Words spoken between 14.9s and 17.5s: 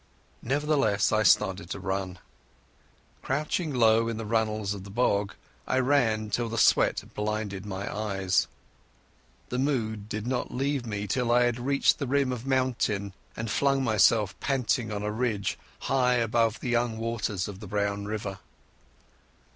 on a ridge high above the young waters